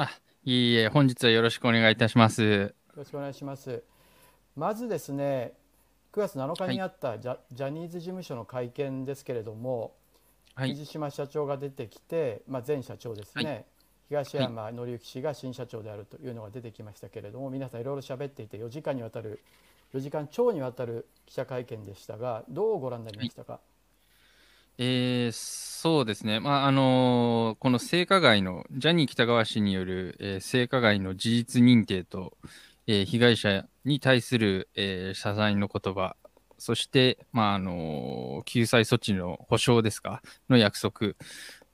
[0.00, 0.08] あ、
[0.44, 2.42] いいえ、本日はよろしくお願いいたします。
[2.44, 3.82] よろしくお願いします。
[4.54, 5.54] まずですね、
[6.12, 9.94] 9月7日にあったジャはい、ジャニーズ事務所の会見ですけれども、
[10.54, 13.64] はい、藤島社長が出てきて、まあ、前社長ですね、はい、
[14.08, 19.40] 東山紀之氏が新社長であるというのが出てきましたけれども、皆さんいろいろ喋っていて4時間にわたる
[19.94, 23.58] 4時間超にわたる記者会見でしたがどうご覧になりましたか、
[24.78, 32.36] えー、そうですね、まああのーこの性加害の、ジャニー喜多川氏による、えー性加害の事実認定と、
[32.86, 36.14] えー被害者に対する、えー謝罪の言葉、
[36.58, 41.14] そして、まああのー救済措置の保障ですか、の約束、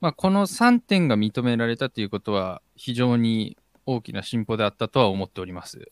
[0.01, 5.91] まあ、この3点が認められたということは、非常に大きな進歩であったとは思っております。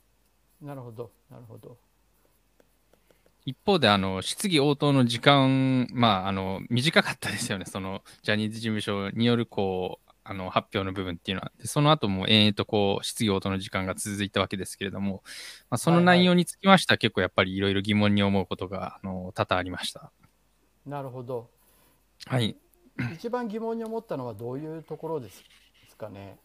[0.61, 1.77] なるほど、なるほど。
[3.45, 7.65] 一方で、あの、質疑応答の時間、まあ、あの、短かったですよね。
[7.65, 11.51] その、ジャニーズ事務所による、こう、あの、発表の部分っていうのは。
[11.59, 15.23] でその後も延々とこう、質疑応答の時間が続いたわけですけれども、
[15.69, 20.11] まあ、その内容につきましては、結構やっぱりいろいろ疑問に思うことが、あの、多々ありました。
[20.85, 21.49] なるほど。
[22.25, 22.55] はい。
[23.13, 25.43] 一番疑問に思ったのはどういうところです
[25.97, 26.37] かね。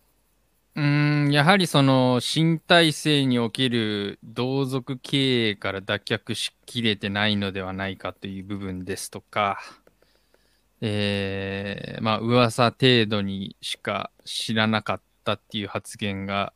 [0.78, 9.58] うん、やはりその新体制における同族経営から脱却しきれてないのではないかという部分ですとか、
[10.80, 16.52] えー、まあ噂程度にしか知らなかったっていう発言が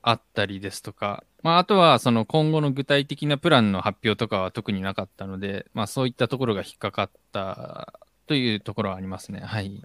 [0.00, 9.40] あったりですとか、まあ、あとはその今後の具体的なプランの発表とかは特になかったので、まあ、そういったところが引っかかったというところはありますね。
[9.40, 9.82] はい。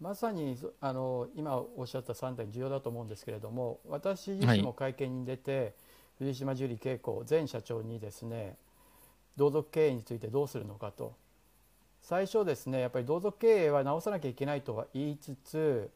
[0.00, 5.72] まさにあの今おっしゃった3点重要だと思うんですけれども私自身も会見に出て、はい、
[6.18, 8.56] 藤島ジュリー景子前社長にですね
[9.36, 11.14] 同族経営についてどうするのかと。
[12.02, 15.90] 最初ですねやっぱり同族経営は直さなきゃいけないとは言いつつ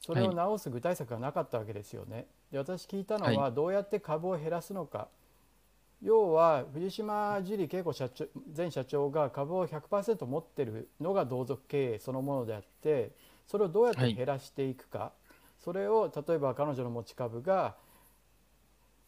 [0.00, 2.26] それを直す具体策がなかったわけですよね。
[2.52, 5.08] で私聞いたのはどうやって株を減らすのか、は
[6.02, 13.10] い、要は藤島ジュリー景子社長前社長が株を100%持ってるのが同族経営そのものであって
[13.48, 15.10] それをどうやって減らしていくか、はい、
[15.64, 17.74] それを例えば彼女の持ち株が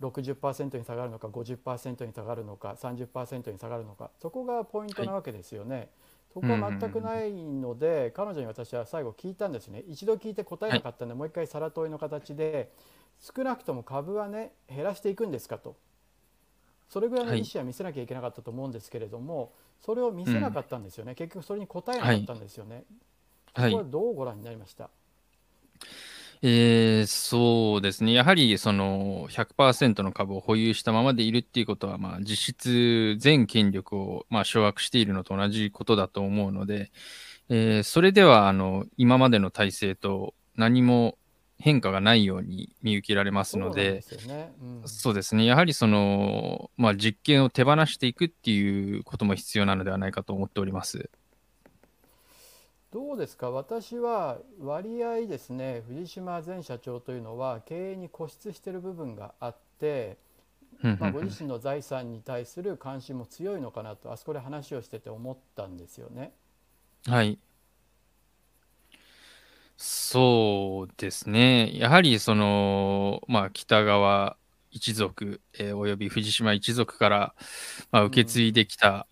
[0.01, 4.11] 60%に下がるのか50%に下がるのか30%に下がるのか。
[4.19, 5.77] そこがポイントなわけですよね。
[5.77, 5.89] はい、
[6.33, 9.85] そこは全くないので、彼女に私は最後聞いたんですね。
[9.87, 12.73] 一度聞いて答えなかったんで、はい、もう一回さら問いの形で
[13.19, 15.77] 少なくとも株はね減らしていくんですかと。
[16.89, 22.85] それぐらいの意思は見せなきゃいけなかったと思うんですけれども、それを見せなかったんですよね、結局それに答えなかったんですよね。
[23.55, 24.93] これはどうご覧になりました、はい
[26.43, 28.15] えー、そうですね。
[28.15, 36.91] やはりその100%の株を保有したままでいるっていうことは、まあ、実質全権力をまあ掌握しているのと同じことだと思うので、
[37.51, 41.19] えー、それではあの今までの体制と何も
[41.59, 45.45] 変化がないように見受けられますので、そう、ねうん、ですね。
[45.45, 51.11] やはりその、まあ、実験を手放していくっていうことも必要なのではないかと思っております。
[52.93, 53.51] どうですか？
[53.51, 60.19] 私は割合ですね藤島前社長というのは経営に固執している部分があって、
[60.83, 66.33] まあ、ご自身の財産に対する関心も強いのかなとあそこで話をしてて思ったんですよね。
[67.07, 67.39] はい
[69.83, 71.71] そうですね。
[71.75, 74.37] やはりその、まあ、北川
[74.71, 77.35] 一族、えー、および藤島一族から、
[77.91, 79.07] まあ、受け継いできた、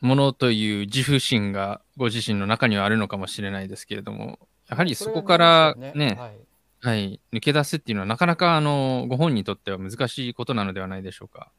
[0.00, 4.38] ものという自負心がご自身の中にはあるのかもしれないですけれども、
[4.68, 6.38] やはりそこからね、ねはい、
[6.82, 11.50] はい、抜け出すっていうのはなかなかあのご本人にとっては難しいことなのではないでしょうか。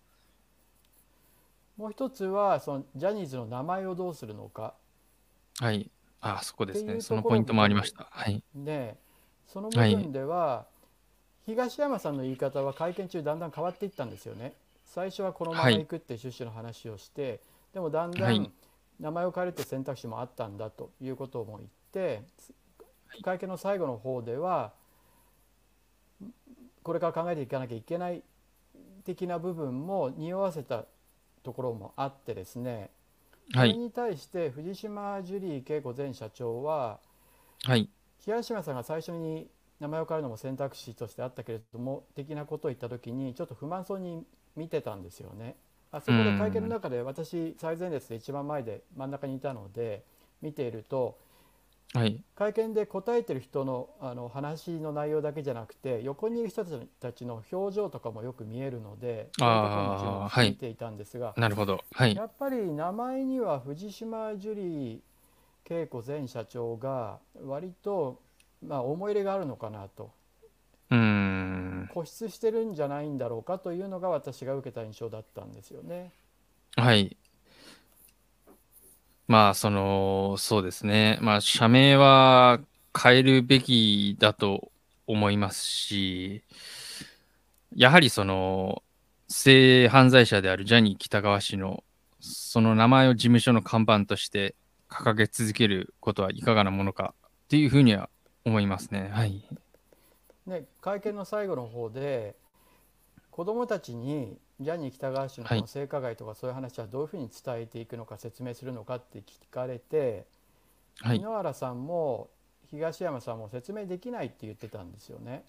[1.77, 4.73] もう一つはそのジャニーズの名前をどうするのか。
[5.59, 5.89] はい。
[6.21, 7.01] あそこですね。
[7.01, 8.07] そのポイントもありました。
[8.11, 8.43] はい。
[8.55, 8.95] で、
[9.47, 10.65] その部分では、は
[11.47, 14.53] い、東山さんの言い方は会見中だんだん変わっていったんですよね。
[14.85, 17.41] 最初はこのまま行くって趣旨の話をして、
[17.73, 18.51] でもだんだん
[18.99, 22.21] 名前を変えるって選択肢もあったんだということも言って
[23.23, 24.73] 会見の最後の方では
[26.83, 28.23] これから考えていかなきゃいけない
[29.03, 30.85] 的な部分も匂わせた
[31.43, 32.91] ところもあってですね、
[33.53, 36.99] それに対して藤島ジュリー景子前社長は、
[37.63, 37.89] はい、
[38.19, 39.47] 東島さんが最初に
[39.79, 44.23] 名前を変えるのも選択肢としてあったけれども的なことを言った時にちょっと不満そうに
[44.55, 45.55] 見てたんですよね。
[45.91, 50.03] あそこで会見の中で私最前列で一番前で真ん中にいたので
[50.41, 51.17] 見ていると、
[51.93, 56.65] はい、会見で答えてる人のあの話の内容だけじゃなくて横にいる人
[56.99, 64.99] たちの表情とかもよく見えるのでああ見ていたんですが、はい、なるほど、はい、やっぱり名前には藤島ジュリー
[65.69, 68.21] 恵子前社長が割と、
[68.65, 70.11] まあ、思い入れがあるのかなと。
[70.89, 71.40] うん
[71.93, 76.11] 固執してるんじゃないんだろうかというのが私が受けた印象だったんですよね。
[76.77, 77.17] はい。
[79.27, 81.17] まあ、その、そうですね。
[81.21, 82.59] まあ、社名は
[82.97, 84.71] 変えるべきだと
[85.07, 86.43] 思いますし、
[87.75, 88.83] やはりその、
[89.27, 91.83] 性犯罪者であるジャニー喜多川氏の、
[92.19, 94.55] その名前を事務所の看板として
[94.89, 97.13] 掲げ続けることはいかがなものか
[97.45, 98.09] っていうふうには
[98.45, 99.09] 思いますね。
[99.13, 99.41] はい。
[100.45, 102.35] ね、会見の最後の方で、
[103.29, 110.25] 子どもたちにジャニー喜多川氏の性加害とかそういう話はどういうふうに伝えていくのか説明するのかって聞かれて、
[110.99, 112.29] はい、井ノ原さんも
[112.69, 115.43] 東山さんも説明できないって言ってたんですよね。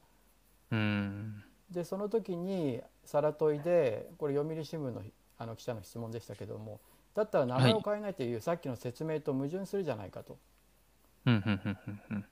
[0.70, 5.02] うんでその時にさら問いでこれ読売新聞の
[5.38, 6.80] あの記者の質問でしたけども
[7.14, 10.38] だったら名前を変えないという、さっきの説明と矛盾するじゃないかと。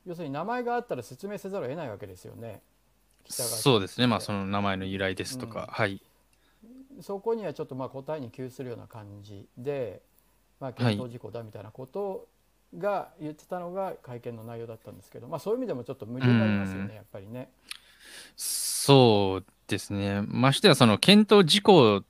[0.06, 2.62] 要するに名前があったら説明せざるを得ないわけですよね。
[3.28, 6.02] そうですね、まあ、その名前の由来ですとか、うん、はい。
[7.00, 10.02] そこにはちょっとまあ答えに窮するような感じで、
[10.58, 12.28] まあ、検討事項だみたいなこと
[12.76, 17.50] が言ってたのが会見の内容だったんですけど、まあ、そういう意味でもちょっと矛盾がありますよね、やっぱりね。
[18.36, 22.02] そうですね、ましてやその検討事項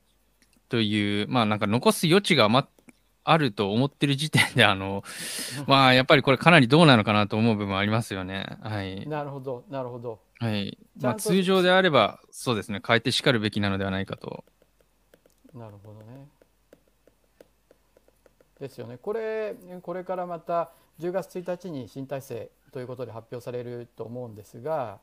[0.68, 2.68] という、まあ、なんか残す余地があ
[3.24, 5.02] あると思ってる時点で、 あの
[5.66, 8.58] まあ、やっぱりこれ、かなりどうなのかなと思う部分ありますよね。
[8.62, 10.20] はい、なるほど、なるほど。
[10.38, 10.78] はい。
[11.00, 14.44] まあ、通常であれば、そうですね、変えてしかるべきなのではないかと。
[15.54, 16.28] なるほどね。
[18.58, 18.98] ですよね。
[18.98, 20.70] これ、これからまた
[21.00, 24.98] 10月1日に新体制ということで発表されると思うんですが、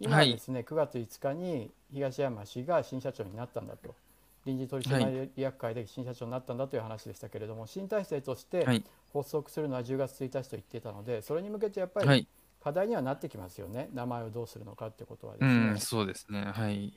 [0.00, 3.94] 今ですね、はい、9月5日に東山氏が新社長になったんだと。
[4.44, 8.64] 臨時取締役会で新社長になったんだという話でしたけれども、はい、新体制として
[9.12, 12.26] 発足するのは10月1日と言っていたので、それに向けてやっぱり
[12.62, 15.50] 課題にはなってきますよね、名前をどうするのかってことはですね。
[15.50, 16.92] うん、そうですね、はい。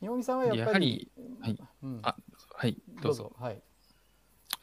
[0.00, 2.16] 日本木さんはやっぱり、はい、うん、あ
[2.54, 3.32] はい、どうぞ。
[3.38, 3.62] はい、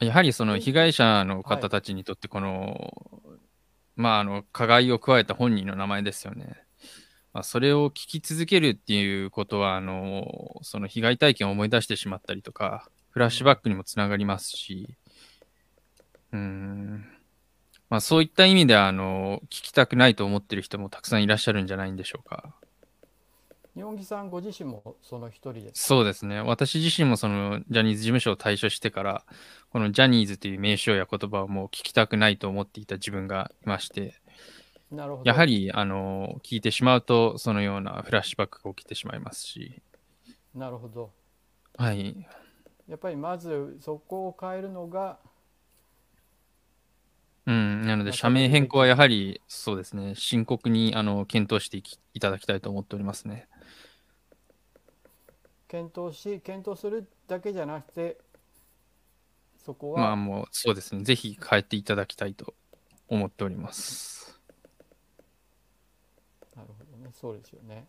[0.00, 2.92] やはりその被害者の方たちにとって、この、
[3.24, 3.38] はい、
[3.96, 6.63] まあ、あの、加害を加えた本人の名前ですよね。
[7.34, 14.96] まあ、それを聞き続けるっていうことは、あの、その被害体験を思い出してしまったりとか、フラッシュバックにもつながりますし、
[16.32, 17.04] うん、
[17.90, 22.54] まあ、そういった意味であの、聞きたくないと思ってる人もたくさんいらっしゃるんじゃないんでしょうか。
[23.74, 26.40] 日本木さんご自身もその一人ですそうですね。
[26.40, 29.24] 私自身もそのジャニーズ事務所を退所してから、
[29.70, 34.14] このジャニーズという名称や言葉をもう聞きたくないと思っていた自分がいまして、
[35.24, 39.82] やはりあの聞いてしまうと、そのようなフラッシュバックが起きてしまいますし。
[40.54, 41.10] なるほど。
[41.76, 42.26] はい。
[42.88, 45.18] やっぱりまずそこを変えるのが
[47.46, 53.48] うん、なので、社名変更はやはり、そうですね、深刻にあの検討していきいただきたいと思っておりますね。
[55.68, 58.18] 検討し、検討するだけじゃなくて、
[59.58, 60.00] そこは。
[60.00, 62.54] まあ、もう、そうですね、ぜひ変えていただきたいと
[63.08, 64.33] 思っております。
[67.12, 67.86] そうですよね。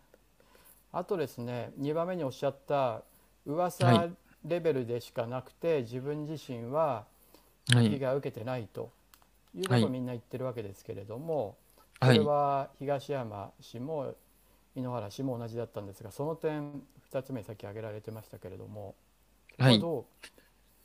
[0.92, 3.02] あとですね、2番目におっしゃった、
[3.44, 4.08] 噂
[4.44, 7.04] レベルでしかなくて、はい、自分自身は
[7.68, 8.90] 被害を受けてないと。
[9.56, 11.56] いうことをみんな言ってるわけですけれども、
[11.98, 14.14] はい、これは東山氏も
[14.74, 18.94] 井ノ原氏も同じだったんですがその点2つ目さっき挙げられてましたけれども、
[19.58, 20.04] はい、どう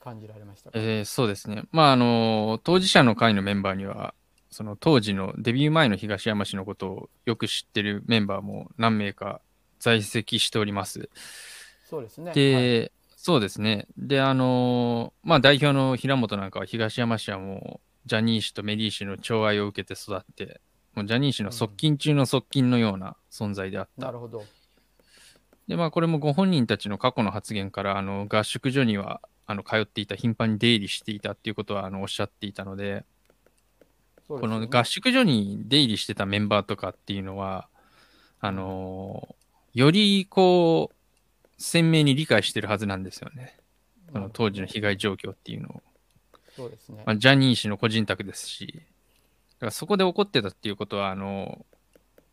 [0.01, 4.13] 感じられましたか、えー、そうですね、まあ、あの当事者の会のメンバーには
[4.51, 9.41] その当時のデビュー前の東山氏のことをよく知ってるメンバーも何名か
[9.79, 11.09] 在籍しております。
[11.89, 13.87] そうですねで、はい、そうですね。
[13.97, 20.59] で、あのまあ、代表の平本なんかは東山氏はもうジャニー氏とメリー氏の寵愛を受けて育って、
[20.95, 24.05] もうジャニー氏の側近中の側近のような存在であった。
[24.05, 24.43] なるほど。
[25.67, 33.05] で、まあ、これもご本人たちの過去の発言から、あの合宿所にはあの通っていた、頻繁に出入りしていたっていうことはあのおっしゃっていたので、
[34.39, 37.67] この合宿所に出入りしてたメンバーとかっていうのは、
[38.39, 39.35] あの
[39.73, 43.57] よりこう、鮮明に理解してるはずなんですよね。
[44.11, 45.83] この当時の被害状況っていうのを。
[46.55, 47.03] そうですね。
[47.05, 51.65] まあ、ジャニー氏の個人宅ですし、だからそこで起こってたっていうことは、あの、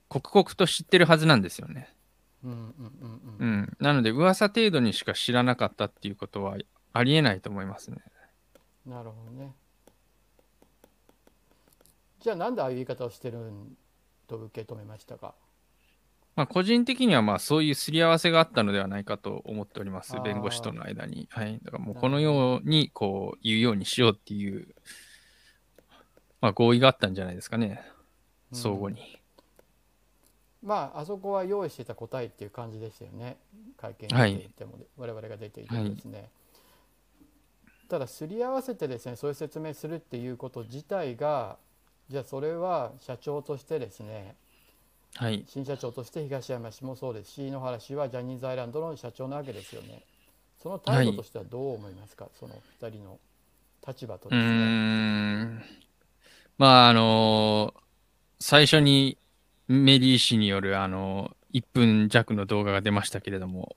[0.09, 1.95] 刻々と知ってるはずなんですよね。
[2.43, 3.49] うんうんうんうん。
[3.49, 3.77] うん。
[3.79, 6.57] なので、噂程度にしか知らなかったっていうことは
[6.93, 7.99] ありえないと思いますね。
[8.87, 9.55] なるほどね。
[12.21, 13.39] じゃあ、なんでああいう言い方をしてる
[14.27, 15.35] と受け止めましたか？
[16.37, 21.29] まあ、個人的にはまあそういうすり合わせがあったのではないかと思っております、弁護士との間に。
[21.33, 24.69] はい、だからもうこのようにこう言うようにしようっていう、
[26.41, 27.83] まあ、合意があったんじゃないですかね、
[28.53, 29.19] 相互に。
[30.63, 33.37] まああそこは用意してた答えっていう感じでしたよね。
[33.77, 34.49] 会見に出てい。
[34.51, 36.29] ても、はい、我々が出ていてもですね、はい、
[37.89, 41.57] ただすり合わせてですねそういう説明するっていうこと自体が
[42.11, 44.35] じゃあそれは社長としてですね、
[45.17, 50.03] はい、新社長として東山氏もそうですし井ノ原氏はジャニーズアイランドの社長なわけですよね。
[50.63, 53.19] その態度としてはどう思いますか、はい、その2人の
[53.87, 55.65] 立場とですね。
[56.57, 57.81] まああのー、
[58.41, 59.19] 最初に
[59.69, 63.77] メリー氏によるあのー、1分弱の動画が出ましたけれども、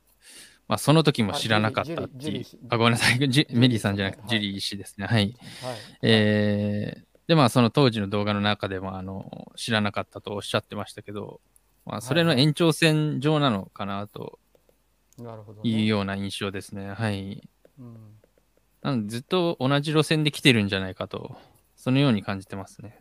[0.68, 5.06] まあ、その時も知らなかったっていう、あごめんなさい、メリーさんじゃなくて、ジュリー氏ですね。
[5.06, 5.36] はい。
[5.62, 11.40] はい、えー、で、まあ、その当時の動画の中でも、あの、知らなかったとおっしゃってましたけど、
[11.86, 14.38] まあ、それの延長線上なのかなと
[15.64, 16.90] いうような印象ですね。
[16.90, 17.48] はい。
[17.80, 17.96] うん。
[18.82, 21.38] なのでずっと同じ路線で来てるんじゃないかと、
[21.78, 23.00] そのように感じてますね。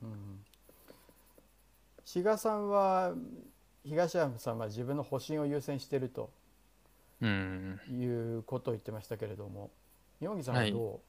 [0.00, 0.44] うん、
[2.04, 3.12] 志賀さんは、
[3.84, 6.30] 東山さんは自分の保身を優先していると、
[7.20, 9.72] うん、いうことを言ってましたけれども、
[10.20, 11.00] 四木さんはどう、はい、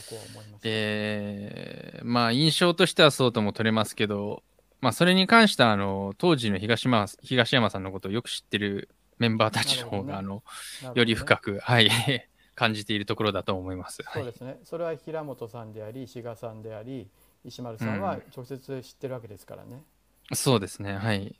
[0.08, 4.42] こは思いますか、えー、まあ印象としてはそうとも取れますけど、
[4.80, 10.42] まあそれに関してはあの当時の東山東山さんのことをよく知ってるメンバーたちの方が、ね、あの、
[10.82, 11.90] ね、より深く、はい
[12.54, 14.04] 感じているところだと思います。
[14.12, 17.08] そうですね、はい、それは平本さんであり、志賀さんであり、
[17.44, 19.82] 石丸さんは直接知ってるわけですからね。
[20.30, 21.24] うん、そうですね、はい。
[21.24, 21.34] ね、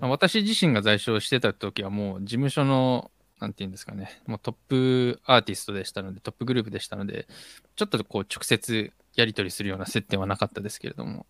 [0.00, 7.26] まあ、私自身が在所してた時は、もう事務所の、なんていうんですかね、もうトップアーティストでしたので、トップグループでしたので、
[7.74, 11.26] ちょっとこう直接やり取りするような接点はなかったですけれども。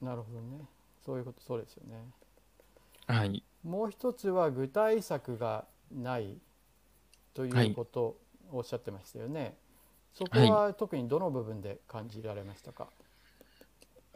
[0.00, 0.64] なるほどね。
[1.04, 1.96] そういうこと、そうですよね。
[3.06, 3.42] はい。
[3.64, 6.38] もう一つは具体策がない
[7.34, 8.16] ということ、
[8.50, 9.56] おっしゃってましたよね。
[10.14, 12.90] そこは特にどの部分で感じられましたか、は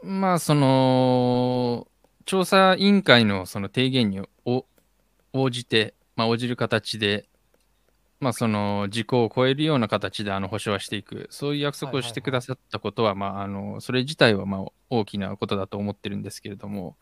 [0.04, 1.88] い、まあその
[2.26, 7.29] 調査委員会のその提言に応じて、まあ、応じる形で、
[8.19, 16.97] まあ、その時効を超えるような形であの保証はしていく、そういう約束をしてくださったことは、まあ、あのそれ自体はまあ大きなことだと思ってるんですけれども、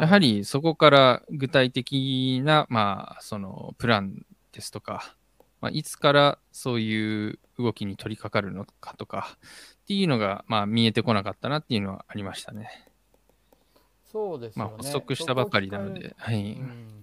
[0.00, 5.14] やはりそこから具体的な、まあ、そのプランですとか、
[5.60, 12.68] まあ、いつからそういう動きに取り掛かるのかとかっていうのが、まあ、見えてこなかったなっていうのはありましたね。
[14.10, 16.14] そうです、ね、まあ、発足したばかりなので。
[16.18, 16.99] はい、うん、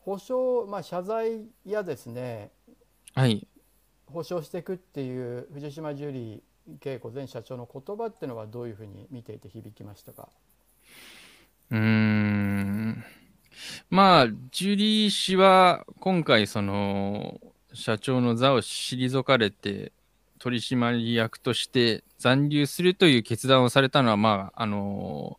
[0.00, 2.50] 保証、まあ、謝罪やですね、
[3.14, 3.46] はい、
[4.06, 6.40] 保証していくっていう藤島ジュリー
[6.84, 10.28] 恵子前社長の言葉っていうのはどういうふうに見ていて響きましたか？
[11.70, 13.04] うーん。
[13.90, 17.40] まあ、ジュリー氏は今回、その、
[17.74, 19.92] 社長の座を退かれて、
[20.38, 25.38] 取締役として残留するという決断をされたのは、まあ、あの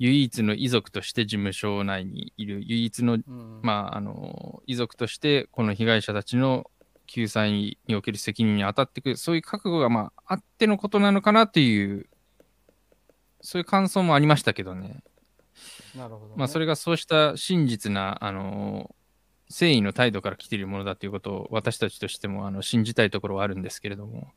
[0.00, 6.70] 唯一の遺族として事務所内にいる、唯一の、うん、まあ、あの遺族として、この被害者たちの
[7.06, 12.08] 救済における責任に当たっていく、そういう覚悟が、まあ、あってのことなのかなという、
[13.42, 15.02] そういう感想もありましたけどね。
[15.94, 18.94] なるほど、ね、まあ、それがそうした真実な、あの
[19.50, 24.28] 誠意の態度から来ているものだということを私たちとしてもあの信じたいところはあるんですけれども。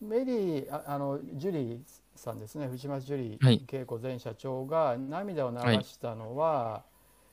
[0.00, 2.68] うん、メリーああのジュリーさんですね。
[2.68, 6.82] 藤松ジュリー恵子前社長が涙を流したのは、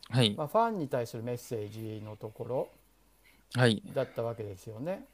[0.09, 2.69] はい、まあ、ファンに対するメッセージのところ
[3.93, 5.05] だったわけですよね。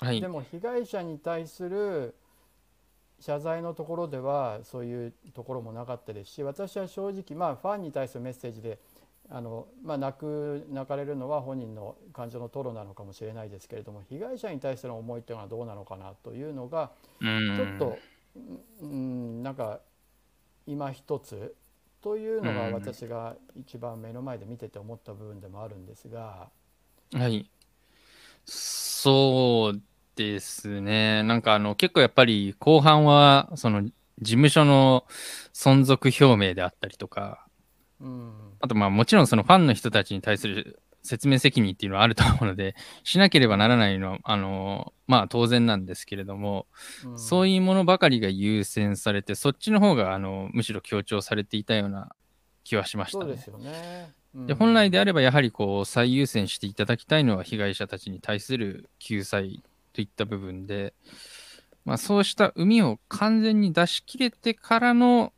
[0.00, 2.14] はい、でも被害者に対する
[3.20, 8.78] 謝罪のところではそういうところもなかったですし私は正直まあファンに対するメッセージで
[9.28, 17.98] あの、まあ、泣く泣かれるのは本人の感情の吐露なのかもしれないですけれども被害者に対しての思いというのはどうなのかなというのがちょっと
[18.80, 19.80] うんなんか
[20.66, 21.54] 今一つ
[22.00, 26.48] というのが私が一番目の前で見てて思った部分でもあるんですが。
[27.12, 27.50] はい
[28.44, 29.80] そう
[30.16, 31.22] ですね。
[31.22, 35.04] なんかあの結構やっぱり後半はその事務所の
[35.52, 37.46] 存続表明であったりとか、
[38.00, 46.66] うん、あとまあもちろんそのファンの人たちに対する説明責任っていうのはあると思うので、 しなければならないのは、あの、まあ当然なんですけれども、
[47.04, 52.14] うん、そういうものばかりが優先されて、そっちの方があのむしろ強調されていたような
[52.62, 53.24] 気はしましたね。
[53.24, 54.12] そうですよね。
[54.34, 59.62] うん、で本来であればやはりこう最優先していただきたいのは被害者たちに対する救済
[59.94, 60.92] といった部分で、
[61.84, 65.32] まあ、そうした海を完全に出し切れてからの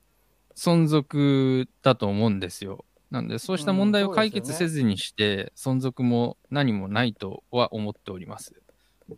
[0.56, 2.84] 存続だと思うんですよ。
[3.10, 8.54] なんで、そうした問題を解決せずにして、存続も何もないとは思っております。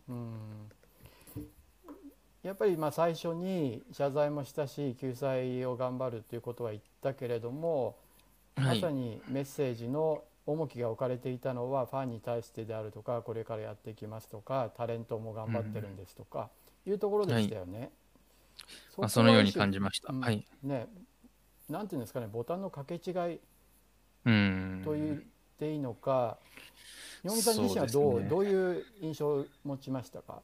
[0.08, 0.70] うん
[2.42, 7.96] やっぱりまあ最初に謝罪もしたし救済を頑張るということは言ったけれども、
[8.56, 16.50] はいまさにメッセージの重きが置かれていたのはファンに対してであるとかこれからやっていきますとかタレントも頑張ってるんですとか、
[16.84, 17.90] いうところでしたよね。
[18.98, 20.12] まあ、そのように感じました。
[20.12, 20.44] うんはい。
[20.62, 20.88] ね
[21.70, 23.40] なんていうんですかねボタンの掛け違い
[24.24, 24.82] うん。
[24.84, 25.20] と言っ
[25.58, 26.38] ていいのか、
[27.22, 30.42] 日本さん自身はどうねどういう印象を持ちましたか？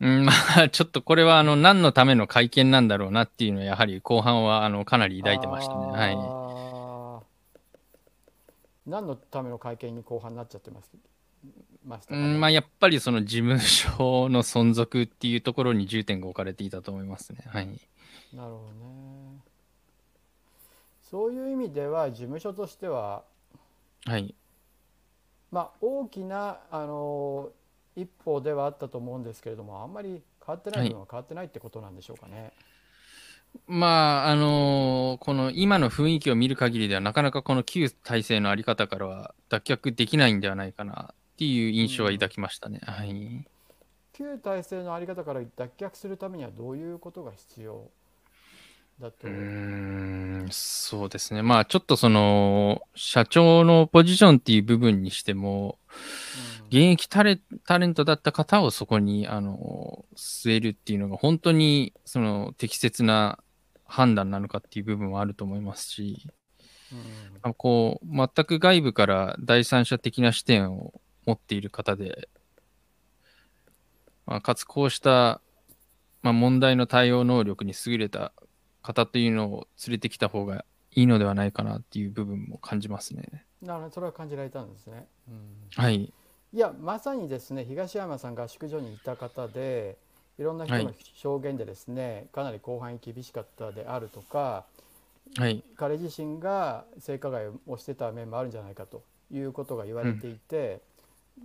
[0.00, 5.86] うん、まあ、 ちょっとこれは、あの、何のための会見なんだろうなっていうのは、やはり後半は、あの、かなり抱いてましたね。
[5.86, 6.14] はい。
[6.14, 7.22] は
[8.86, 10.90] 何のための会見に後半になっちゃってます
[11.84, 17.40] ましたかね、うん、まあ、やっぱりその事務所の存続っていうところに重点が置かれていたと思いますね。
[17.46, 17.66] はい。
[18.32, 19.42] なるほどね
[21.10, 23.24] そういう意味では事務所としては
[24.04, 24.34] はい。
[25.50, 27.50] まあ大きなあの
[27.96, 32.52] 一歩ではあったと思うんですけれどもあんまり変わってない部分は変わってないってことなんでしょうかね。
[33.66, 42.80] まあ、あのこの今の雰囲気を見る限りでは、なかなかこの旧体制のあり方からは脱却できないんではないかなっていう印象は抱きましたね。
[42.82, 43.46] はい。
[44.12, 47.88] 旧体制のあり方から脱却するためにはどういうことが必要
[49.00, 51.42] だと、うーん、そうですね。
[51.42, 55.78] まあ、ちょっとその、社長のポジションっていう部分にしても、
[56.68, 63.38] 現役タレタレントだった方をそこに、あの、据えるっていうのが本当に、その、適切な
[63.86, 66.28] 判断なのかっていう部分はあると思いますし、
[66.92, 66.98] うん。
[67.42, 72.28] あこう、全く外部から第三者的な視点を持っている方で、
[74.26, 75.40] まあ、かつこうした、
[76.22, 78.32] まあ、問題の対応能力に優れた
[78.88, 80.64] 方というのを連れてきた方が
[80.94, 83.44] いいのではないかなっていう部分も感じますね。
[83.60, 85.06] なるほどそれは感じられたんですね。
[85.28, 86.04] うんはい。
[86.54, 89.98] いやまさにですね東山さん合宿所にいた方で
[90.38, 94.64] いろんな人の証言でですね、かなり後半に厳しかったであるとか
[95.36, 95.62] はい。
[95.76, 100.80] 彼自身が性加害をしてた面もあるんじゃないかということが言われていて、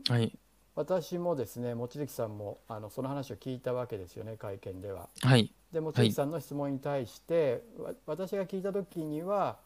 [0.07, 0.31] はい。
[0.75, 5.09] 私もですね望月さんもあのその話を聞いたわけですよね会見では。
[5.21, 5.51] はい。
[5.73, 9.57] で望月さんの質問に対して、わ私が聞いた時には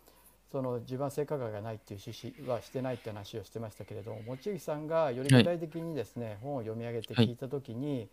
[0.52, 8.08] その自分は性加害がないっていう趣旨はしてないって話をしてましたけれども望月さんがより具体的にですね、本を読み上げて聞いた時に、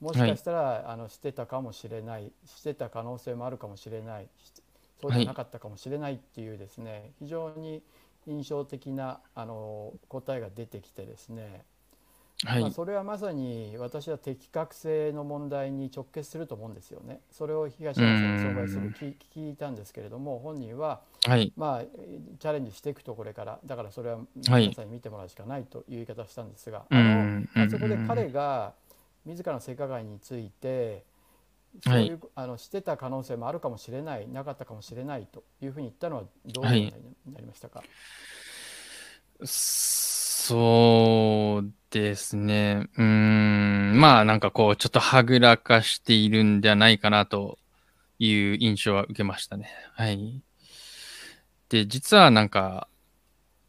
[0.00, 4.52] もしかしたら、あのしてたかもしれないしてた可能性もあるかもしれないし
[5.02, 7.82] そうじゃなかったかもしれないっていうですね、非常に
[8.26, 11.62] 印象的なあの答えが出てきてですね、
[12.44, 12.62] はい。
[12.62, 17.20] まあ、それはまさに私は適格性の問題に直結すると思うんですよね。
[17.30, 21.52] それを東山さんに障害する聞聞いたんですけれども本人ははい。
[21.56, 21.82] まあ
[22.38, 27.48] チャレンジしていくとこれからだからそれははい皆さんに見てもらうしかないという言い方をしたんですが、うあのん。
[27.54, 28.74] あそこで彼が
[29.24, 31.04] 自らの性加害について
[31.82, 37.82] そういう、あのしてた可能性もあるかもしれないなかったかもしれないというふうに言ったのはどういうふうになりましたか、
[40.46, 42.86] そうですね。
[42.98, 43.98] うーん。
[43.98, 47.58] まあなんかこう、ちょっとはぐらかしているんじゃないかなと
[48.18, 49.70] いう印象は受けましたね。
[49.94, 50.42] はい。
[51.70, 52.88] で、実はなんか、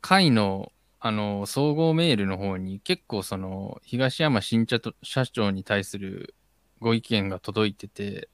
[0.01, 6.35] 会の、あの、総合メールの方に結構その、東山新社と社長に対する
[6.81, 8.27] ご意見が届いてて、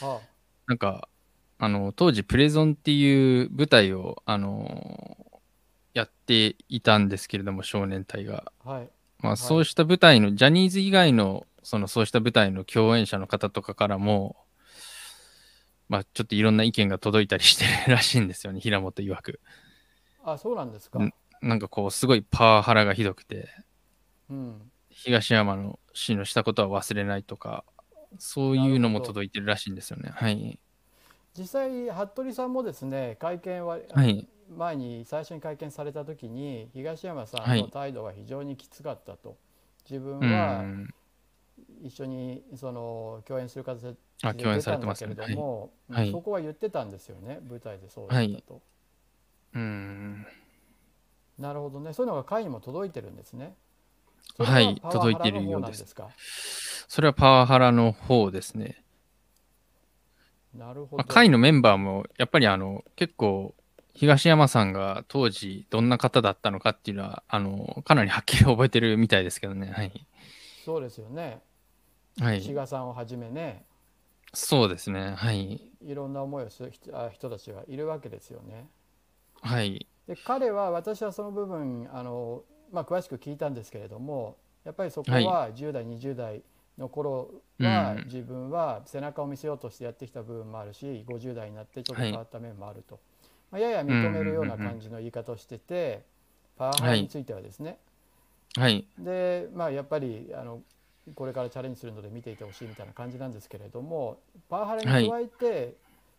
[0.00, 0.20] は
[0.66, 1.08] なんか、
[1.60, 5.16] あの、当時プレゾンっていう舞台を、あの、
[5.98, 8.52] やっていたんですけれども、少年隊が。
[8.64, 14.36] あはいまあ、いそうした舞台の、ジャニーズ以外の、その、そうした舞台の共演者の方とかからも、
[15.88, 19.40] まあ、ちょっといろんな意見が届いたりしてるらしいんですよね、平本曰く。
[20.22, 23.48] あそうなんですか、んなんかこう、すごいパワハラがひどくて、
[24.30, 27.64] うん、東山の氏のしたことは忘れないとか、
[28.18, 30.10] そういうのも届いてるらしいんですよね。
[30.14, 30.60] はい。
[31.36, 34.28] 実際服部さんもですね会見は、はい。
[34.56, 39.36] 前に最初に会見された時に東山さんのはい態度が非常にきつかったと、
[39.88, 40.94] 自分うはん。
[41.82, 45.14] 一緒にその共演する形であ、共演されて出たんだけますね。
[45.16, 45.28] はい。
[45.28, 48.62] れども、はいそこは言ってたんですよね舞台でそうだったと、
[49.54, 50.26] うん。
[51.38, 53.54] なるほどねそういうのが会にも届いてるんですね
[54.38, 55.94] はい届いているようです
[56.88, 58.82] それはパワハラの方ですね。
[60.54, 63.54] なるほど、まあ、会のメンバーも、やっぱりあの、結構、
[63.98, 69.72] 東山さんが当時どんな方だったのかっていうのは、あの、かなりはっきり覚えてるみたいですけどね。
[69.72, 70.06] はい。
[70.64, 71.40] そうですよね
[72.20, 72.40] はい。
[72.40, 73.64] 志賀さんをはじめね
[74.32, 75.14] そうですね。
[75.16, 75.72] はい。
[75.80, 78.68] いろんな思いをする人たちがいるわけですよね
[79.40, 79.88] はい。
[80.06, 86.42] で彼は私はその部分あの、まあ、詳しく聞いたんですけれどもやっぱりそこは10代20代
[86.78, 93.00] の頃はうん自分は背中を見せようとしてやってきた部分もあるし50代になってちょっと変わった面もあると、
[93.50, 96.02] まあ、やや認めるような感じの言い方をしてて
[96.56, 97.78] パワハラについてはですね、
[98.56, 98.84] はい。
[98.98, 100.60] でまあやっぱりあの
[101.14, 105.74] これからチャレンジするので見ていてほしいみたいな感じなんですけれどもパワハラに加えて、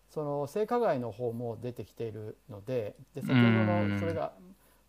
[0.09, 4.33] その性加害の方も出てきているのでで先ほどうんのそれが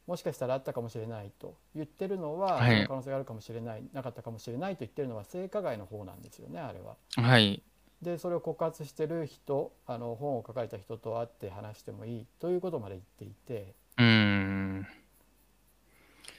[0.06, 6.96] もしかしたらあったかもしれないと言ってるのは、はい可能性があるかもしれないなかったかもしれないと言ってるのは性加害の方なんですよねあれは。
[7.22, 7.62] はい。
[8.02, 13.74] でそれを告発してる人あの本を書かれた人と会って話してもいいということまで言っていて。
[13.98, 14.86] うーん。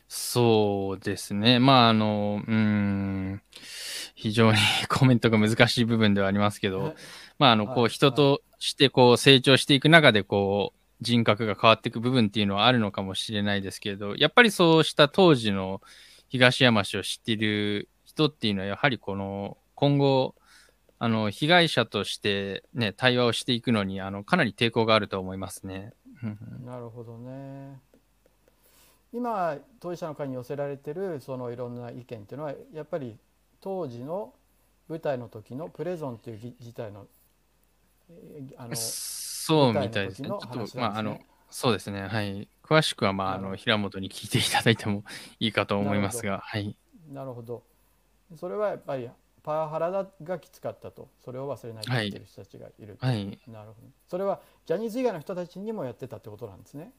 [0.07, 1.59] そうですね。
[1.59, 3.41] まあ、あの、うーん。
[4.15, 4.57] 非常に
[4.89, 6.95] コメントが難しい部分ではありますけど、
[7.39, 15.81] まあ、あの、こう、はい人として、こう、成長していく中で、こう、人格が変わっていく部分っていうのはあるのかもしれないですけれど、やっぱりそうした当時の
[16.29, 20.35] 東山氏を知っている人っていうのは、やはりこの、今後、
[21.03, 25.93] あの、被害者としてね、対話をしていくのに、あの、かなり抵抗があると思いますね。
[26.63, 27.79] なるほどね。
[29.11, 33.17] 今当事者の会に寄せられてるそのいろんな意見っていうのはやっぱり
[33.59, 34.33] 当時の
[34.87, 37.07] 舞台の時のプレゾンっていうぎ事態の
[38.09, 40.29] えーあのそうみたいですね。
[40.29, 42.07] ちょっと、まあ、あのそうですね。
[42.07, 42.47] はい。
[42.63, 45.03] 詳しくは、まあ、あの、平本に聞いていただいても
[45.39, 46.77] いいかと思いますが、はい。
[47.11, 47.63] なるほど。
[48.37, 49.09] それはやっぱり
[49.43, 53.25] パワハラだがきつかったとそれを忘れないと言ってる人たちがいると、はい。
[53.47, 53.87] なるほど。
[54.07, 56.91] それはジャニーズ以外の人たちにもやってたってことなんですね。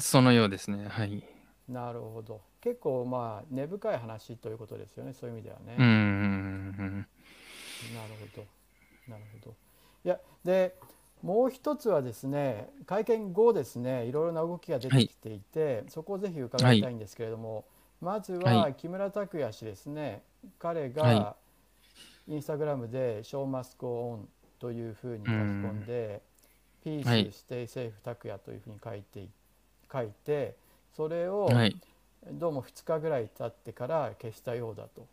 [0.00, 0.86] そのようですね。
[0.88, 1.22] はい。
[1.68, 2.40] なるほど。
[2.60, 5.12] 結構まあ根深い話ということですよね。
[5.12, 5.76] そういう意味ではね。
[5.78, 6.96] うーん。
[6.98, 7.08] なる
[8.20, 8.46] ほど。
[9.08, 9.54] なるほど。
[10.04, 10.74] いや、で、
[11.22, 17.64] もう一つはですね、会見後ですね、いろいろな動きが出てきていて、そこをぜひ伺いたいんですけれども、
[18.00, 20.22] まずはは木村拓哉氏ですね、
[20.58, 21.36] 彼がは
[22.28, 26.22] インスタグラムで「ショーマスクオン」というふうに書き込んで
[26.82, 29.28] 「ピース、はいステイセーフ拓哉」というふうに書いてい
[29.92, 30.56] 書いて、
[30.96, 31.76] それをはい。
[32.32, 35.06] どうも2日ぐらい経ってから消したようだと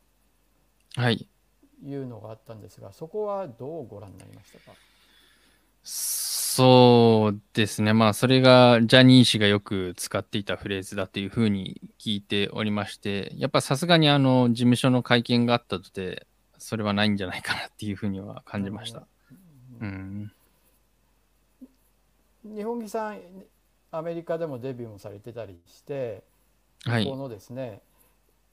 [0.95, 1.27] はい。
[1.83, 4.77] いうのがあったんですが、そこはどうご覧になりましたか？
[5.83, 7.93] そうですね。
[7.93, 16.27] まあ、それがジャニー氏がよく使っていたフレーズだというふうに聞いておりまして、やっぱさすがにあの、事務所の会見があったとて、
[16.63, 19.07] それはないんじゃないかなっていうふうには感じました。
[19.81, 20.31] うん。
[22.43, 23.19] 日本木さん
[23.91, 26.23] アメリカでもデビューもされてたりして、
[26.85, 27.15] はいこ。
[27.15, 27.81] のですね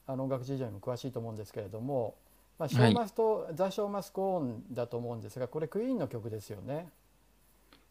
[0.06, 2.14] あの音楽事情にも詳しいと思うんですけれども、
[2.58, 6.88] まあ、シはいョーマスと、ザ・ショーマスコーンだと思うんですがこれクイーンの曲ですよね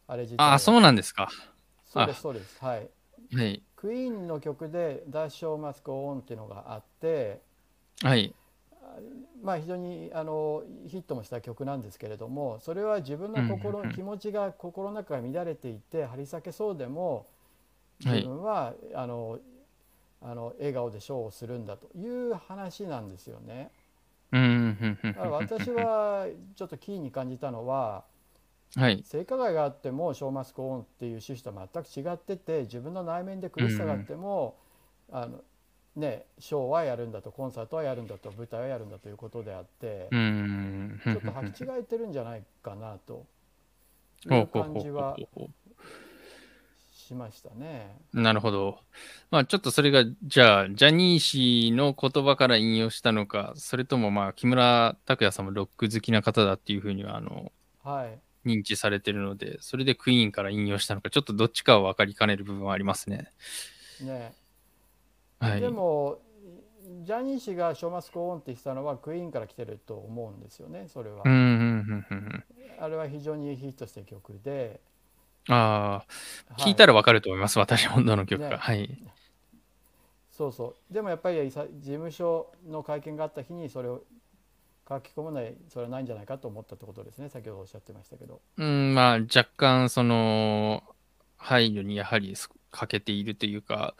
[0.08, 1.28] あれ自体はああ、そうなんですか。
[1.86, 2.88] そうですそうですはい
[3.34, 3.62] はい。
[3.76, 7.40] クイーンの曲で「ザ・ショーマスコーン」っていうのがあって
[8.02, 8.34] はい。
[9.42, 17.26] まあ非常にあのヒットもした曲なんですけれどもそれは自分の心、うんうんうん気持ちが心の中が乱れていて張り裂けそうでも
[18.04, 18.16] はい。
[18.18, 19.38] 自分は、あの
[20.20, 23.70] あの笑顔でショーをするんだという話なんですよね。
[24.32, 24.40] うん。
[24.40, 24.98] うん。
[25.02, 25.12] うん。
[25.12, 28.04] だから私はちょっとキーに感じたのは
[28.76, 29.02] はい。
[29.04, 34.56] 性加害があってもショーマスクオンっていう趣旨と全く違ってて自分の内面で苦しさがあっても、
[35.10, 35.40] あの
[35.98, 41.00] ね、ショーはやるんだとコンサートはやるんだと舞台はやるんだということであって、うん。
[41.02, 43.26] ちょっと履き違えてるんじゃないかなと
[44.26, 45.16] いう感じは
[46.92, 47.96] しましたね。
[48.14, 48.78] うなるほど。
[49.30, 57.50] まあちょっとそれが、じゃあ、ジャニー氏の言葉から引用したのか、それともまあ木村拓哉さんもロック好きな方だっていうふうには、あの、
[57.82, 63.30] はい認知されてるので、それでクイーンから引用したのか、ちょっとどっちかは分かりかねる部分はありますね。
[64.00, 64.32] ね
[65.40, 65.60] はい。
[65.60, 66.20] でも
[67.02, 71.22] ジャニー氏が「ショーマスクオン」って言ってたのはクイーンから来てると思うんですよねそれは。
[72.80, 74.80] あれは非常にヒットした曲で、
[75.48, 76.06] ああ、は
[76.58, 78.50] い聞いたら分かると思います、私もどの曲か。
[78.50, 79.02] ねはい。
[80.30, 84.04] そうそうでもやっぱりさ事務所の会見があった日にそれを
[84.88, 90.84] 書き込むのはそれはないんじゃないかと思ったってことですね先ほどおっしゃってましたけどうん、まあ、若干、その、
[91.36, 93.94] 配慮にやはりす欠けているというか、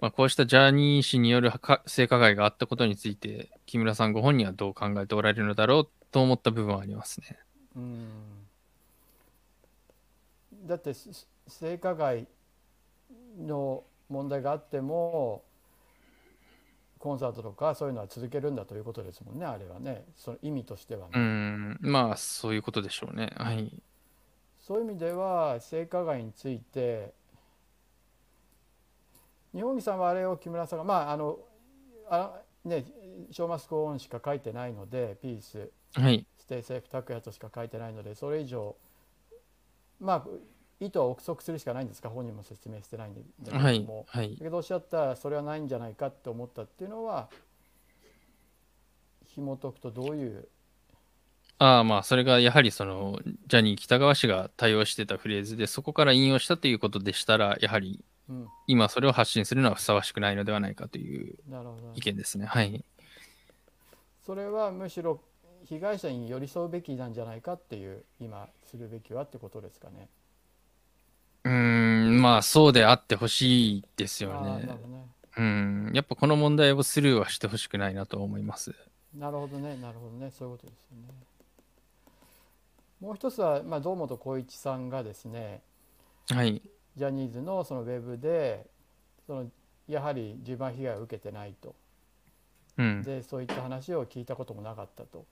[0.00, 7.38] まあ、こうしたジャニー氏によるか性加害があったことについて、木村さんご本人はどう考えておられるのだろうと思った部分はありますね。
[7.76, 8.08] うん
[10.66, 12.26] だってす性加害
[13.38, 15.42] の問題があっても
[16.98, 23.32] コンサートとかそういうのは続けるんだということですもんねあれはねその意味としてはね、うん、まあ、そういうことでしょうね。
[23.36, 23.82] はい。
[24.60, 27.14] そういう意味では性加害について
[29.54, 31.38] 日本木さんはあれを木村さんがまああの
[32.08, 32.84] あね
[33.30, 36.24] ショーマスコーンしか書いてないのでピースはい。
[36.38, 38.76] ステイセーフ拓也としか書いてないのでそれ以上
[40.00, 40.24] まあ
[40.80, 42.08] 意図は憶測するしかないんですか？
[42.08, 44.24] 本人も説明してないんだけども、はい。
[44.26, 44.44] はいだ。
[44.44, 47.28] けどおっしゃったそれはないんじゃないかって思ったっていうのは
[49.26, 50.48] 紐解くとどういう？
[51.62, 58.02] ああ、まあ、それがやはりその、ジャニー喜多川氏が対応してたフレーズで、そこから引用したということでしたら、やはりうん
[58.66, 61.36] 今それを発信するのはふさわしくないのではないかという
[61.94, 62.46] 意見ですね。
[62.46, 62.84] はい。
[64.24, 65.20] それはむしろ
[65.64, 70.08] 被害者に寄り添うべきなんじゃないかっていう今するべきはってことですかね。
[71.44, 74.66] うーん、まあ、そうであってほしいですよね。
[74.66, 74.78] ね。
[75.36, 75.90] うん。
[75.94, 78.74] やっぱこの問題をスルーはしてほしくないなと思います。
[79.16, 81.08] なるほどね、なるほどね、そういうことですよね。
[83.00, 85.62] もう一つは、まあ、堂本光一さんがですね、
[86.28, 86.62] はい。
[87.00, 88.66] ジャニーズのそのウェブで、
[89.26, 89.50] その
[89.88, 91.74] やはり十番被害を受けてないと、
[92.76, 93.02] うん。
[93.02, 95.24] でそういった話を聞いたこともなかったと、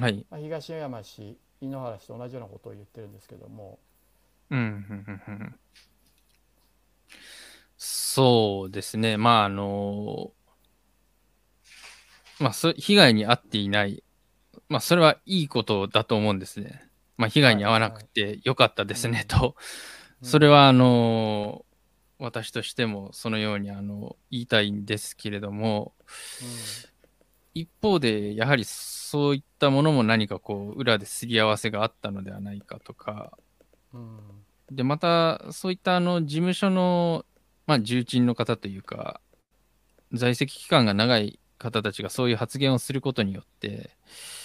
[0.00, 0.24] はい。
[0.30, 3.78] まあ、東山氏、井ノ原氏と同じようなことを言ってるんですけども、
[4.48, 5.54] うん
[7.76, 9.18] そうですね。
[9.18, 10.32] まあ、あの、
[12.38, 14.02] まあ、そ被害に遭っていない。
[14.70, 16.88] まあ、それはいいことだと思うんですね。
[17.18, 19.56] まあ、被害に遭わなくてよかったですね、と。
[20.22, 21.64] それは、は、あの、
[22.18, 25.92] 私としてもそのように、あの、言いたいんですけれども、
[27.54, 33.36] 一方で、やはりそういったものも何かこう、裏ですり合わせがあったのではないかとか、
[33.92, 34.00] うん。
[34.00, 37.24] うんで、また、そういったあの事務所の、
[37.66, 39.20] まあ、重鎮の方というか、
[40.12, 44.39] 在籍期間が長い方たちがそういう発言をすることによって、まあ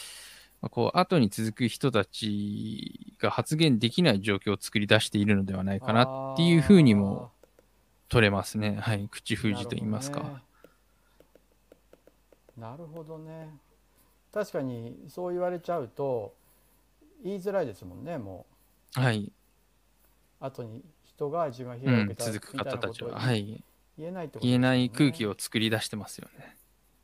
[0.70, 7.32] こう後に続く人たちが発言できない状況を作り出しているのではないかなっていうふうにも
[8.10, 8.78] 取れますね。
[8.82, 9.08] はい。
[9.10, 10.42] 口封じと言いますか。
[12.58, 13.50] なるほどね。
[14.34, 16.36] 確かにそう言われちゃうと
[17.24, 18.46] 言いづらいですもんねも
[18.94, 19.32] はい。
[20.42, 23.64] う後に人が自分は被うん害を受けた続く方たちは、はい。
[23.98, 26.58] 言えないってこと言えない空気をを作り出してますよね。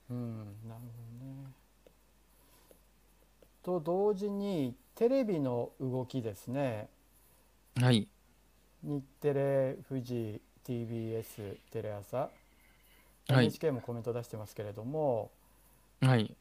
[0.10, 1.01] うんなるほどね
[3.64, 6.90] と同時にテレビの動きですね
[7.80, 8.08] はい。
[8.84, 12.30] 日テレ富士 TBS テレ朝、はい
[13.30, 15.32] NHK もコメント出してますけれども
[16.02, 16.36] はい。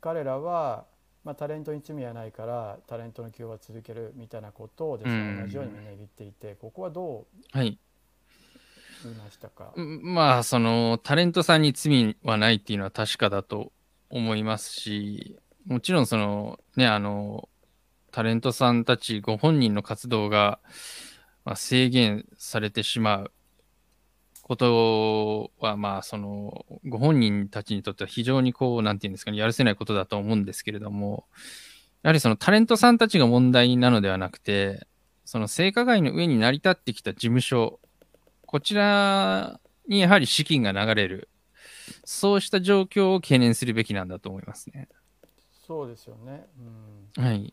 [0.00, 0.84] 彼らは、
[1.24, 7.78] まあ、タレントに罪はないからタレントの起用は続けるみたいなことをですね、うん同じようにみんな言っていてここはどうはい。
[9.04, 13.72] 言いましたか、うんまあ、その、タレントさんに罪はないっていうのは確かだと
[14.10, 17.50] 思いますし、もちろんその、ね、あの、
[18.10, 20.60] タレントさんたちご本人の活動が、
[21.44, 23.32] まあ、制限されてしまう
[24.42, 31.26] ことは、まあ、その、ご本人たちにとっては非常にこう、なんていうんですかね、やるせないことだと思うんですけれども、
[32.02, 34.86] やはりそのタレントさんたちが問題なのではなくて、
[35.26, 37.78] その性加害の上に成り立ってきた事務所、
[38.46, 41.28] こちらにやはり資金が流れる、
[42.06, 44.88] そうした状況を懸念するべきなんだと思いますね。
[45.68, 46.46] そうですよね、
[47.16, 47.52] うん、はい。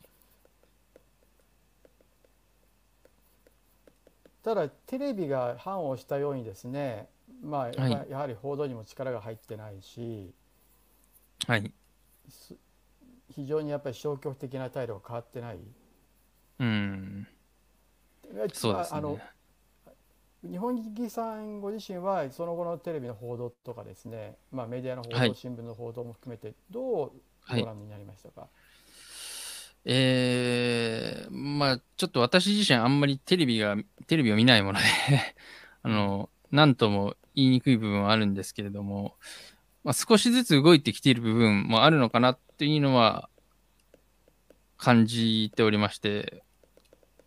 [4.41, 7.09] ただテレビが反をしたようにですね
[7.43, 10.33] まあ、はいややはり報道にも力が入ってないし
[11.45, 11.73] はい。
[12.29, 12.55] す
[13.31, 15.57] 非常にやっぱり消極的な態度が変わってない
[16.59, 17.27] うん。
[18.31, 19.23] そうですまああのね。
[20.49, 27.11] 日本劇さんご自身はその後のテレビの報道とかですね、まあ、メディアの報道、はい新聞の報道も含めてどうはい
[27.47, 28.47] ご覧になりましたか、
[29.85, 33.77] えー、まあ、ちょっと私自身あんまりテレビが、
[34.07, 34.85] テレビを見ないもので
[35.83, 39.15] あの、なんとも言いにくい部分はあるんですけれども、
[39.83, 43.29] まあ、少しずつ動いてきている部分もあるのかなっていうのは
[44.77, 46.43] 感じておりまして、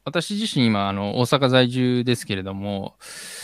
[0.04, 2.96] 私自身今、あの、大阪在住ですけれども、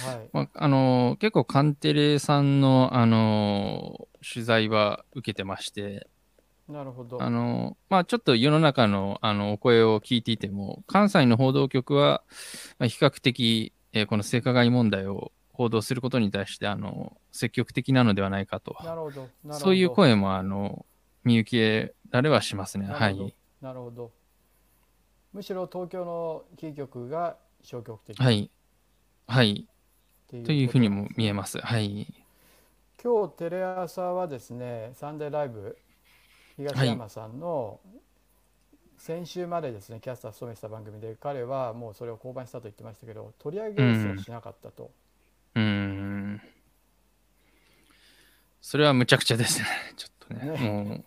[0.06, 0.30] はい。
[0.32, 6.08] まあ、あの、結構カンテレさんの、あの、取材は受けてまして、
[6.68, 12.22] なるほどあの、まあ、ちょっと世の中の、あの、お声を聞いていても、関西の報道局は、
[12.78, 18.76] まあ比較的、えーこの性加害問題を報道することに対して、あの、積極的なのではないかと。
[18.82, 20.84] なるほどなるほどそういう声も、あの、
[21.22, 21.50] 見受
[21.88, 22.86] けられはしますね。
[22.86, 23.34] はい。
[23.60, 24.10] なるほど
[25.32, 28.50] むしろ東京のキー局が消極的っはい。
[29.26, 29.66] はい。
[30.28, 31.58] というふうにも見えます。
[31.58, 32.06] はい。
[33.02, 35.76] 今日テレ朝はですねサンデーライブ
[36.56, 37.80] 東山さんの
[38.98, 44.90] 先週までですねキャスター務めてた番組で彼はもうそれを降板したと言ってましたけど取り上げすらしなかったと、
[45.54, 46.40] うーん。
[48.60, 49.66] それはむちゃくちゃですね。
[49.96, 50.58] ちょっとね。
[50.58, 51.04] ねもう、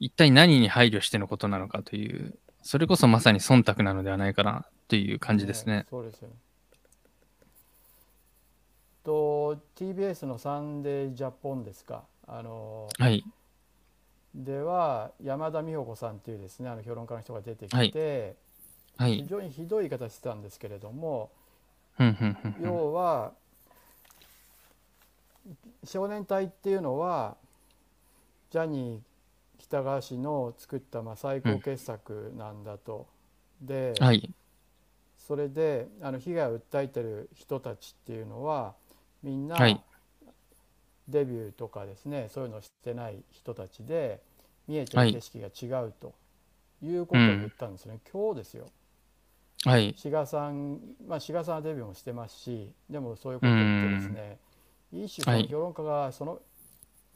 [0.00, 5.80] 一体何に配慮してのことなのかという、それこそまさに忖度なのではないかなという感じですね。
[5.80, 6.34] ねそうですよね。
[9.04, 12.04] と TBS のサンデージャポンですか。
[12.26, 13.24] あのはい。
[14.34, 18.36] では山田美穂子さんというですねあの評論家の人が出てきて、
[18.96, 21.30] はい、非常にひどい言い方してたんですけれども、
[22.60, 23.32] 要は
[25.84, 27.36] 少年隊っていうのは
[28.50, 29.00] ジャニー
[29.58, 33.06] 喜多川氏の作ったまあ最高傑作なんだと。
[33.60, 34.30] うん、で、はい、
[35.18, 38.74] それであの被害を訴えてる人たちっていうのは
[39.22, 39.56] みんな
[41.08, 44.20] デビューとかですねそういうのをしてない人たちで
[44.66, 46.14] 見えてる景色が違うと
[46.82, 48.68] いうことを言ったんですね、うん、今日ですよ。
[49.64, 54.38] はい、志賀さん、まあ、志賀さんはデビューもしてますしでもそういうことを言ってですね、
[54.92, 56.38] 一種評論家がその、は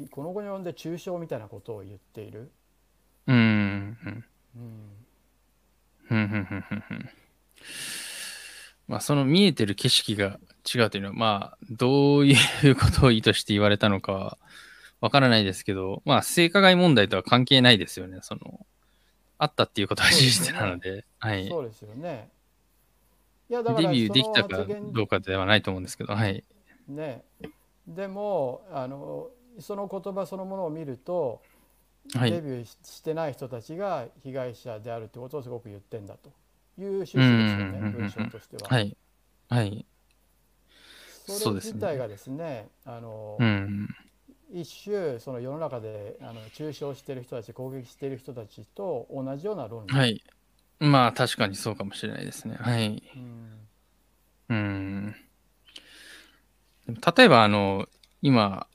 [0.01, 2.51] い、この後に及んで抽象みたいなことを言っている。
[3.29, 3.97] うん。
[4.57, 4.91] うん。
[8.93, 10.39] まあ、その見えてる景色が
[10.71, 14.39] 違うというのは、まあ、どういうことを意図して言われたのかは
[15.01, 18.19] わからないですけど、まあ、性加害問題とは関係ないですよね。
[18.21, 18.67] その、
[19.39, 21.49] あったっていうことは事実なので、ではい。
[21.49, 22.29] そうですよね。
[23.49, 26.45] いや、だからデビューできたかどうかではないと思うんですけど、はい。
[26.87, 27.25] ね。
[27.89, 31.41] でも、あの、その言葉そのものを見ると、
[32.15, 36.31] はい、デビューしてない人たちが被害者であるってことをすごく言ってんだと
[36.79, 38.69] いう趣旨ですよね、文章としては。
[38.69, 38.97] はい。
[39.49, 39.87] はい。
[41.27, 43.89] それ自体がですね、あの、うん、
[44.53, 49.95] 一種その世の中であの中傷している人たち攻撃している人たちと同じような論理。
[49.95, 50.23] はい。
[50.81, 52.57] まあ確かにそうかもしれないですね。
[52.61, 53.03] はい。
[54.49, 55.15] うん。
[56.89, 57.89] 例えばあの
[58.21, 58.67] 今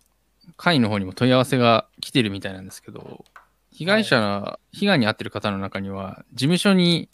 [0.55, 3.25] 会の方にも問い合わせが来てるみたいなんですけど
[3.71, 7.09] 被害者の、はい、被害に遭ってる方の中には事務所に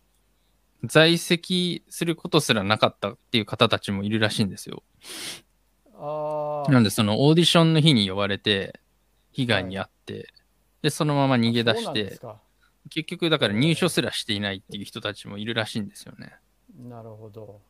[0.84, 4.84] 在籍することすらなかったっていう方たちもいるらしいんですよ。
[6.69, 8.80] なんでそのオーディションの日に呼ばれて
[9.32, 10.26] 被害に遭って、はい、
[10.84, 12.19] でそのまま逃げ出して
[12.89, 16.36] 結局だから入所すらしていないっていう人たちもいるらしいんですよね。
[16.78, 17.62] なるほど。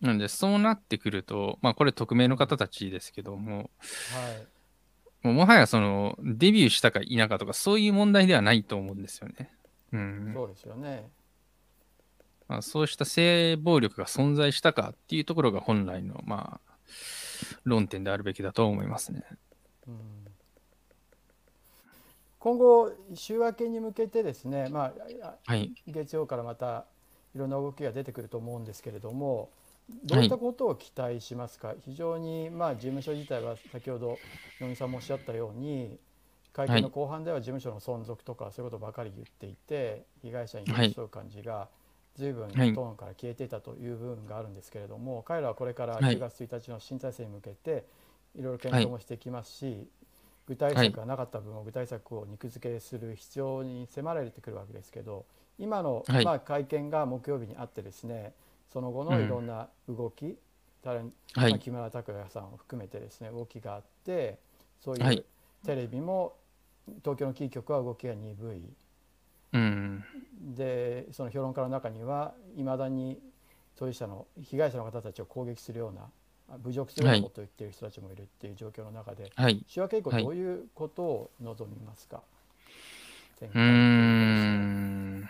[0.00, 3.66] なんでそうなってくるとまあこれ匿名の方たちですけども、はい、
[5.26, 9.52] もうもはやそのデビューしたか否かとかそういう問題ではないと思うんですよね。
[9.92, 11.08] うん、そうですよね。
[12.52, 16.76] まあ、そうした性暴力が存在したかっていうところが本来のまあ
[17.64, 19.24] 論点であるべきだと思いますね。
[19.88, 19.94] うん。
[22.38, 26.84] 今後、週明けに向けてですね、まあ、はい、月曜からまた
[27.34, 29.48] いろんな動きが出てくると思うんですけれども、
[30.04, 34.18] どういったことを期待しますか、はい、非常に、まあ、事務所自体は先ほど
[34.60, 35.98] 野木さんもおっしゃったように、
[36.52, 41.68] 会見の後半では事務所の存続とかそういうことばかり言っていて、被害者に寄り添う感じが
[42.16, 47.84] 随分トーンから消えていたという部分があるんですけれども、彼らはこれから10月1日の新体制に向けて
[48.34, 48.42] い。
[48.42, 49.86] ろいろ検討もしてきますし、
[50.46, 55.24] 具体策がなかった分を具体策を肉付けする必要に迫られてくるわけですけど
[55.58, 58.32] 今の、まあ、会見が木曜日にあってですね
[58.72, 60.36] その後のいろんな動き、うん、
[60.82, 64.38] タレンまあ、木村拓哉さんを含めてですね動きがあって
[64.80, 65.24] そういう
[65.64, 66.34] テレビも
[67.02, 68.60] 東京のキー局は動きが鈍い。
[69.52, 70.04] うん、
[70.54, 73.18] でその評論家の中にはいまだに
[73.76, 85.28] 当事者の被害者の方たちを攻撃するような侮辱するようなことを言っている人たちもいるっていう状況の中で、はい、週明け以降どういうことを望みますか、はい、うん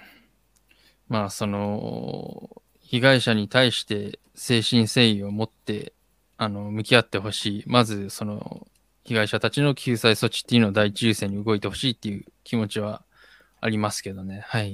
[1.09, 5.93] まあその被害者に対して誠心誠意を持って
[6.37, 7.65] あの向き合ってほしい。
[7.67, 8.67] まずその
[9.05, 13.03] 被害者たちの救済措置っていうのを第一優先に動いてほしいっていう気持ちは
[13.63, 14.45] ありますけどね。
[14.49, 14.73] はい、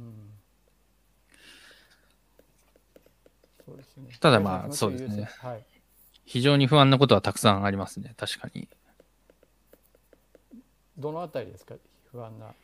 [0.00, 0.30] うん。
[3.64, 5.64] そうですね、ただまあ、そうですね、はい。
[6.24, 8.68] 非常に不安なことはたくさんありますね、確かに。
[10.96, 11.74] どのあたりですか、
[12.10, 12.54] 不安な。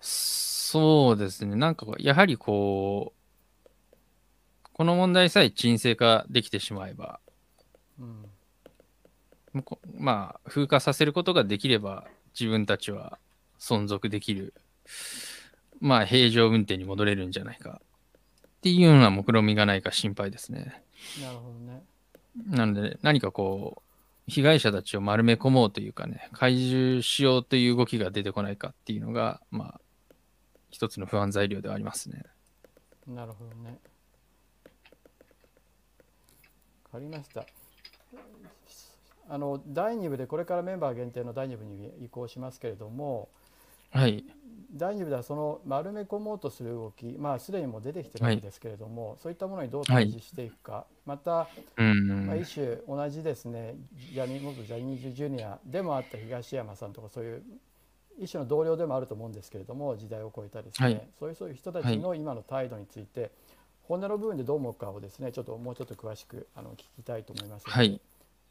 [0.00, 7.20] そうですね、なんかやはりこう、この問題さえ沈静化できてしまえば、
[7.98, 8.24] うん、
[9.98, 12.06] まあ、風化させることができれば、
[12.38, 13.18] 自分たちは
[13.58, 14.54] 存続できる、
[15.80, 20.82] まあ、平常運転に戻れるんじゃないかっていうような目論見みがないか心配ですね。
[21.22, 21.84] なるほどね。
[22.46, 23.82] なので、何かこ
[24.26, 29.80] う、被害者たちを丸め込もうというかね、懐柔しようという動きが出てこないかっていうのが、まあ、
[30.70, 32.24] 一つの不安材料ではありますね。
[33.06, 33.78] なるほどね。
[36.84, 37.46] わかりました。
[39.28, 43.28] あの第2部でこれからメンバー限定の第2部に移行しますけれども、
[43.90, 44.24] はい、
[44.72, 53.74] 第2部ではその丸め込もうとする動き、まあ、すでにもう出てきてるわけですけれども、はい、そういったものにどう対峙していくか、はい、また、まあ、一種同じですね。
[54.12, 57.42] ジャニ元ジャニーズジュニアでもあった東山さんとかそういう
[58.18, 63.30] 一種の同僚でもあると思うんですけれども時代を超えたですね、はい、そういうそういう人たちの今の態度について、
[63.82, 67.68] 本音の部分でどう思うかをですねちょっともうちょっと詳しくあの聞きたいと思います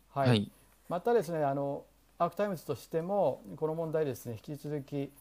[0.10, 0.52] はい、
[0.88, 1.84] またですねあの
[2.18, 5.12] Arc Times としてもこの問題ですね引き続き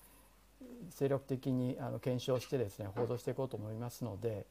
[0.91, 4.47] 精力的にあの検証してですね報道していこうと思いますので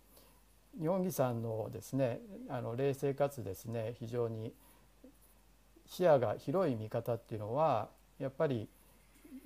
[0.80, 2.20] 二本樹さんのですね
[2.50, 4.54] あの冷静かつですね非常に
[5.86, 8.68] 視野が広い見方っていうのはやっぱり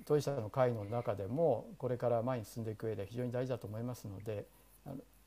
[0.04, 4.46] 当事者の会の中でもこれから前に進んでいく上で非常に大事だと思いますので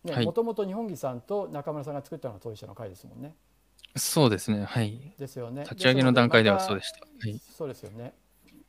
[0.03, 3.35] もともと日本木さんと中村さんが作ったのが当事者の会ですもんね。
[3.95, 5.13] そうですね、はい。
[5.19, 5.63] ですよね。
[5.63, 6.99] 立ち上げの段階ではそうでした。
[7.01, 8.13] はい、そうですよね。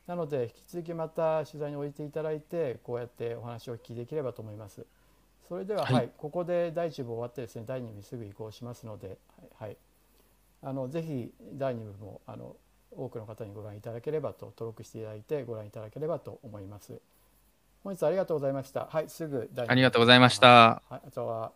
[0.07, 4.85] なので引き続きまた取材に応じていただいてこうやってお話をお聞きできればと思います。
[5.47, 9.17] それでは、はい、はい、ここで第1部終わってですね第2部すぐ移行しますので、
[9.59, 9.77] はい、
[10.61, 12.55] あのぜひ第2部もあの
[12.91, 16.99] 多くの方にご覧いただければと登録していただいてご覧いただければと思います。
[17.83, 18.87] 本日ありがとうございました。
[18.89, 19.71] はい、すぐ第2部。
[19.71, 20.81] ありがとうございました。
[20.89, 21.51] はい、あとは。